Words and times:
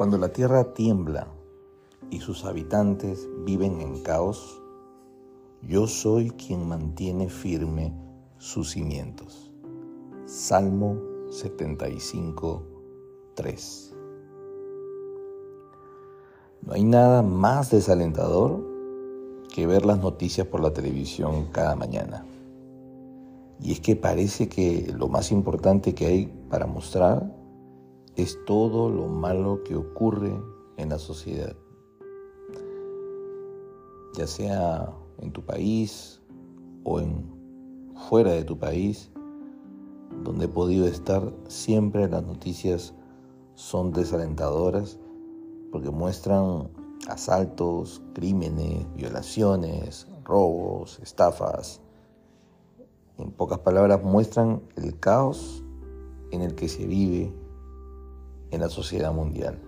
Cuando 0.00 0.16
la 0.16 0.32
tierra 0.32 0.72
tiembla 0.72 1.26
y 2.08 2.20
sus 2.20 2.46
habitantes 2.46 3.28
viven 3.44 3.82
en 3.82 4.02
caos, 4.02 4.62
yo 5.60 5.86
soy 5.86 6.30
quien 6.30 6.66
mantiene 6.66 7.28
firme 7.28 7.92
sus 8.38 8.70
cimientos. 8.70 9.52
Salmo 10.24 10.96
75, 11.28 12.62
3. 13.34 13.96
No 16.62 16.72
hay 16.72 16.84
nada 16.84 17.20
más 17.20 17.70
desalentador 17.70 18.66
que 19.54 19.66
ver 19.66 19.84
las 19.84 19.98
noticias 19.98 20.46
por 20.46 20.62
la 20.62 20.72
televisión 20.72 21.48
cada 21.52 21.76
mañana. 21.76 22.24
Y 23.60 23.72
es 23.72 23.80
que 23.80 23.96
parece 23.96 24.48
que 24.48 24.94
lo 24.96 25.08
más 25.08 25.30
importante 25.30 25.94
que 25.94 26.06
hay 26.06 26.26
para 26.48 26.64
mostrar 26.64 27.38
es 28.22 28.38
todo 28.44 28.90
lo 28.90 29.06
malo 29.06 29.62
que 29.64 29.76
ocurre 29.76 30.32
en 30.76 30.88
la 30.88 30.98
sociedad. 30.98 31.56
Ya 34.14 34.26
sea 34.26 34.92
en 35.18 35.32
tu 35.32 35.42
país 35.42 36.20
o 36.84 37.00
en 37.00 37.24
fuera 38.08 38.32
de 38.32 38.44
tu 38.44 38.58
país, 38.58 39.10
donde 40.22 40.46
he 40.46 40.48
podido 40.48 40.86
estar, 40.86 41.32
siempre 41.46 42.08
las 42.08 42.24
noticias 42.24 42.94
son 43.54 43.92
desalentadoras 43.92 44.98
porque 45.70 45.90
muestran 45.90 46.68
asaltos, 47.08 48.02
crímenes, 48.14 48.86
violaciones, 48.94 50.08
robos, 50.24 50.98
estafas. 51.00 51.80
En 53.18 53.30
pocas 53.30 53.60
palabras, 53.60 54.02
muestran 54.02 54.62
el 54.76 54.98
caos 54.98 55.64
en 56.32 56.42
el 56.42 56.54
que 56.54 56.68
se 56.68 56.86
vive 56.86 57.32
en 58.50 58.60
la 58.60 58.68
sociedad 58.68 59.12
mundial. 59.12 59.58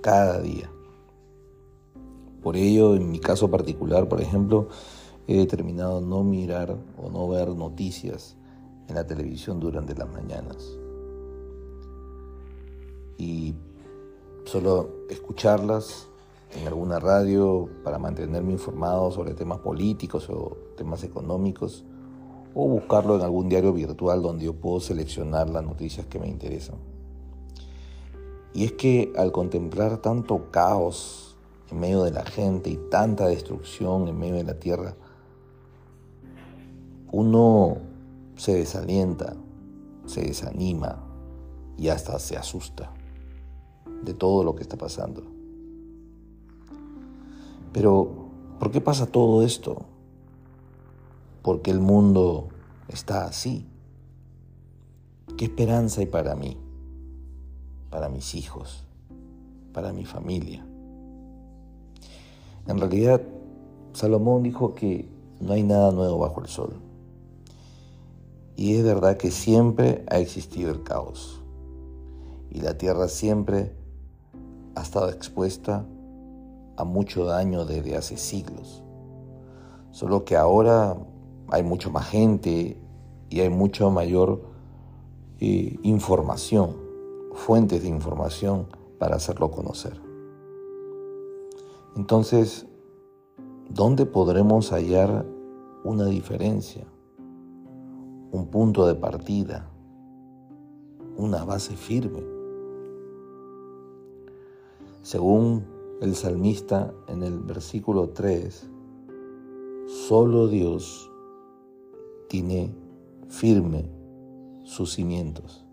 Cada 0.00 0.40
día. 0.40 0.70
Por 2.42 2.56
ello, 2.56 2.94
en 2.94 3.10
mi 3.10 3.18
caso 3.18 3.50
particular, 3.50 4.08
por 4.08 4.20
ejemplo, 4.20 4.68
he 5.26 5.36
determinado 5.36 6.00
no 6.00 6.24
mirar 6.24 6.76
o 6.96 7.10
no 7.10 7.28
ver 7.28 7.48
noticias 7.48 8.36
en 8.88 8.94
la 8.94 9.06
televisión 9.06 9.60
durante 9.60 9.94
las 9.94 10.08
mañanas. 10.08 10.78
Y 13.18 13.54
solo 14.44 14.88
escucharlas 15.10 16.08
en 16.58 16.66
alguna 16.66 16.98
radio 16.98 17.68
para 17.84 17.98
mantenerme 17.98 18.52
informado 18.52 19.10
sobre 19.10 19.34
temas 19.34 19.58
políticos 19.58 20.30
o 20.30 20.56
temas 20.76 21.04
económicos 21.04 21.84
o 22.54 22.66
buscarlo 22.66 23.16
en 23.16 23.22
algún 23.22 23.48
diario 23.48 23.72
virtual 23.72 24.22
donde 24.22 24.46
yo 24.46 24.54
puedo 24.54 24.80
seleccionar 24.80 25.50
las 25.50 25.64
noticias 25.64 26.06
que 26.06 26.18
me 26.18 26.28
interesan. 26.28 26.76
Y 28.54 28.64
es 28.64 28.72
que 28.72 29.12
al 29.16 29.32
contemplar 29.32 29.98
tanto 29.98 30.50
caos 30.50 31.36
en 31.70 31.80
medio 31.80 32.02
de 32.02 32.10
la 32.10 32.24
gente 32.24 32.70
y 32.70 32.76
tanta 32.90 33.26
destrucción 33.26 34.08
en 34.08 34.18
medio 34.18 34.34
de 34.34 34.44
la 34.44 34.58
tierra, 34.58 34.94
uno 37.10 37.78
se 38.36 38.54
desalienta, 38.54 39.34
se 40.06 40.22
desanima 40.22 41.04
y 41.76 41.88
hasta 41.88 42.18
se 42.18 42.36
asusta 42.36 42.92
de 44.02 44.14
todo 44.14 44.44
lo 44.44 44.54
que 44.54 44.62
está 44.62 44.76
pasando. 44.76 45.22
Pero, 47.72 48.28
¿por 48.58 48.70
qué 48.70 48.80
pasa 48.80 49.06
todo 49.06 49.42
esto? 49.42 49.84
Porque 51.42 51.70
el 51.70 51.80
mundo 51.80 52.48
está 52.88 53.24
así. 53.24 53.66
¿Qué 55.36 55.44
esperanza 55.46 56.00
hay 56.00 56.06
para 56.06 56.34
mí? 56.34 56.56
Para 57.90 58.08
mis 58.08 58.34
hijos, 58.34 58.84
para 59.72 59.92
mi 59.92 60.04
familia. 60.04 60.64
En 62.66 62.78
realidad, 62.78 63.22
Salomón 63.92 64.42
dijo 64.42 64.74
que 64.74 65.08
no 65.40 65.52
hay 65.52 65.62
nada 65.62 65.90
nuevo 65.92 66.18
bajo 66.18 66.40
el 66.40 66.48
sol. 66.48 66.74
Y 68.56 68.74
es 68.74 68.84
verdad 68.84 69.16
que 69.16 69.30
siempre 69.30 70.04
ha 70.10 70.18
existido 70.18 70.70
el 70.70 70.82
caos. 70.82 71.40
Y 72.50 72.60
la 72.60 72.76
tierra 72.76 73.08
siempre 73.08 73.72
ha 74.74 74.82
estado 74.82 75.10
expuesta 75.10 75.84
a 76.76 76.84
mucho 76.84 77.24
daño 77.24 77.64
desde 77.64 77.96
hace 77.96 78.16
siglos. 78.16 78.82
Solo 79.90 80.24
que 80.24 80.36
ahora 80.36 80.96
hay 81.50 81.62
mucho 81.62 81.90
más 81.90 82.08
gente 82.08 82.80
y 83.30 83.40
hay 83.40 83.48
mucha 83.48 83.88
mayor 83.88 84.42
eh, 85.40 85.78
información, 85.82 86.76
fuentes 87.38 87.82
de 87.82 87.88
información 87.88 88.66
para 88.98 89.16
hacerlo 89.16 89.50
conocer. 89.50 89.98
Entonces, 91.96 92.66
¿dónde 93.70 94.06
podremos 94.06 94.70
hallar 94.72 95.24
una 95.84 96.06
diferencia, 96.06 96.84
un 98.32 98.48
punto 98.50 98.86
de 98.86 98.96
partida, 98.96 99.70
una 101.16 101.44
base 101.44 101.76
firme? 101.76 102.22
Según 105.02 105.64
el 106.02 106.14
salmista 106.16 106.92
en 107.06 107.22
el 107.22 107.38
versículo 107.38 108.10
3, 108.10 108.68
solo 109.86 110.48
Dios 110.48 111.10
tiene 112.28 112.74
firme 113.28 113.88
sus 114.64 114.92
cimientos. 114.92 115.67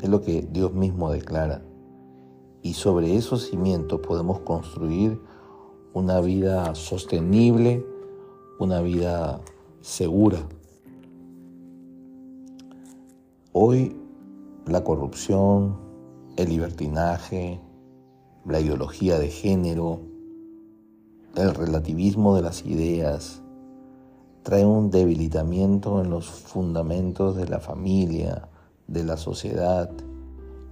Es 0.00 0.08
lo 0.08 0.22
que 0.22 0.42
Dios 0.50 0.72
mismo 0.72 1.10
declara. 1.10 1.62
Y 2.62 2.74
sobre 2.74 3.16
esos 3.16 3.48
cimientos 3.48 4.00
podemos 4.00 4.40
construir 4.40 5.20
una 5.92 6.20
vida 6.20 6.74
sostenible, 6.74 7.84
una 8.58 8.80
vida 8.80 9.40
segura. 9.80 10.38
Hoy 13.52 13.96
la 14.66 14.84
corrupción, 14.84 15.78
el 16.36 16.50
libertinaje, 16.50 17.60
la 18.44 18.60
ideología 18.60 19.18
de 19.18 19.28
género, 19.28 20.00
el 21.34 21.54
relativismo 21.54 22.36
de 22.36 22.42
las 22.42 22.64
ideas, 22.64 23.42
trae 24.42 24.64
un 24.64 24.90
debilitamiento 24.90 26.00
en 26.02 26.10
los 26.10 26.28
fundamentos 26.28 27.36
de 27.36 27.48
la 27.48 27.60
familia, 27.60 28.48
de 28.88 29.04
la 29.04 29.16
sociedad 29.16 29.90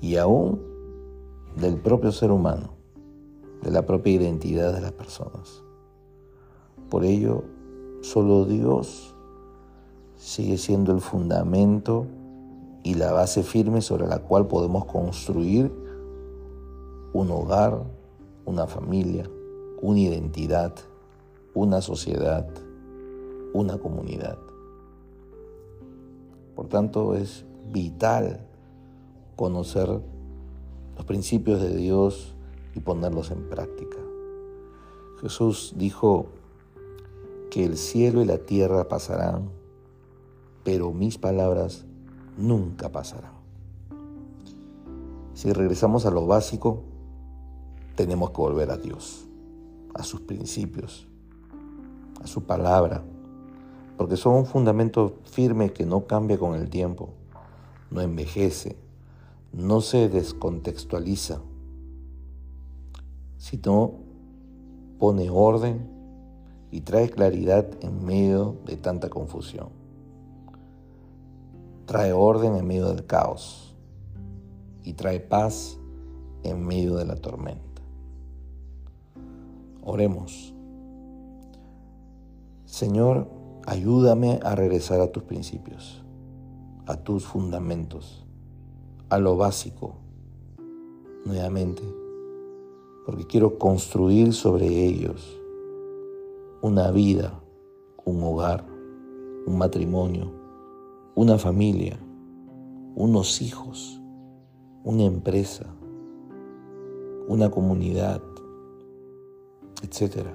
y 0.00 0.16
aún 0.16 0.60
del 1.56 1.78
propio 1.78 2.12
ser 2.12 2.30
humano, 2.30 2.74
de 3.62 3.70
la 3.70 3.84
propia 3.84 4.12
identidad 4.12 4.72
de 4.72 4.80
las 4.80 4.92
personas. 4.92 5.62
Por 6.88 7.04
ello, 7.04 7.42
solo 8.02 8.44
Dios 8.44 9.14
sigue 10.16 10.58
siendo 10.58 10.92
el 10.92 11.00
fundamento 11.00 12.06
y 12.84 12.94
la 12.94 13.12
base 13.12 13.42
firme 13.42 13.80
sobre 13.80 14.06
la 14.06 14.18
cual 14.18 14.46
podemos 14.46 14.84
construir 14.84 15.72
un 17.12 17.30
hogar, 17.30 17.82
una 18.44 18.66
familia, 18.66 19.28
una 19.80 20.00
identidad, 20.00 20.74
una 21.54 21.80
sociedad, 21.80 22.46
una 23.52 23.78
comunidad. 23.78 24.38
Por 26.54 26.68
tanto, 26.68 27.14
es 27.14 27.44
vital 27.70 28.46
conocer 29.36 29.88
los 30.96 31.04
principios 31.04 31.60
de 31.60 31.74
Dios 31.74 32.34
y 32.74 32.80
ponerlos 32.80 33.30
en 33.30 33.48
práctica. 33.48 33.98
Jesús 35.20 35.74
dijo 35.76 36.26
que 37.50 37.64
el 37.64 37.76
cielo 37.76 38.22
y 38.22 38.24
la 38.24 38.38
tierra 38.38 38.88
pasarán, 38.88 39.50
pero 40.64 40.92
mis 40.92 41.18
palabras 41.18 41.84
nunca 42.36 42.90
pasarán. 42.90 43.32
Si 45.34 45.52
regresamos 45.52 46.06
a 46.06 46.10
lo 46.10 46.26
básico, 46.26 46.82
tenemos 47.94 48.30
que 48.30 48.36
volver 48.36 48.70
a 48.70 48.76
Dios, 48.76 49.26
a 49.94 50.02
sus 50.02 50.20
principios, 50.20 51.06
a 52.22 52.26
su 52.26 52.44
palabra, 52.44 53.02
porque 53.96 54.16
son 54.16 54.34
un 54.34 54.46
fundamento 54.46 55.18
firme 55.24 55.72
que 55.72 55.84
no 55.84 56.06
cambia 56.06 56.38
con 56.38 56.54
el 56.54 56.70
tiempo, 56.70 57.10
no 57.92 58.00
envejece, 58.00 58.76
no 59.52 59.80
se 59.80 60.08
descontextualiza, 60.08 61.40
sino 63.36 63.92
pone 64.98 65.28
orden 65.30 65.90
y 66.70 66.80
trae 66.80 67.10
claridad 67.10 67.66
en 67.82 68.04
medio 68.04 68.56
de 68.64 68.76
tanta 68.76 69.10
confusión. 69.10 69.68
Trae 71.86 72.12
orden 72.12 72.56
en 72.56 72.66
medio 72.66 72.88
del 72.88 73.04
caos 73.04 73.74
y 74.82 74.94
trae 74.94 75.20
paz 75.20 75.78
en 76.42 76.64
medio 76.64 76.96
de 76.96 77.04
la 77.04 77.16
tormenta. 77.16 77.82
Oremos. 79.84 80.54
Señor, 82.64 83.28
ayúdame 83.66 84.40
a 84.42 84.54
regresar 84.54 85.00
a 85.00 85.12
tus 85.12 85.24
principios, 85.24 86.02
a 86.86 86.96
tus 86.96 87.24
fundamentos, 87.24 88.26
a 89.08 89.18
lo 89.18 89.36
básico, 89.36 89.96
nuevamente, 91.24 91.82
porque 93.06 93.26
quiero 93.26 93.58
construir 93.58 94.32
sobre 94.32 94.66
ellos 94.66 95.40
una 96.60 96.90
vida, 96.90 97.40
un 98.04 98.22
hogar, 98.22 98.64
un 99.46 99.58
matrimonio, 99.58 100.32
una 101.14 101.38
familia, 101.38 101.98
unos 102.94 103.42
hijos, 103.42 104.00
una 104.84 105.04
empresa, 105.04 105.66
una 107.28 107.50
comunidad, 107.50 108.22
etc. 109.82 110.26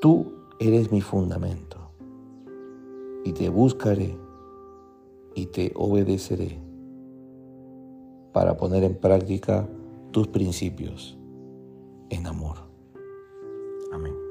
Tú 0.00 0.32
eres 0.58 0.90
mi 0.90 1.00
fundamento 1.00 1.76
y 3.24 3.32
te 3.32 3.48
buscaré 3.48 4.27
y 5.34 5.46
te 5.46 5.72
obedeceré 5.74 6.58
para 8.32 8.56
poner 8.56 8.84
en 8.84 8.94
práctica 8.94 9.68
tus 10.10 10.28
principios 10.28 11.18
en 12.10 12.26
amor. 12.26 12.56
Amén. 13.92 14.27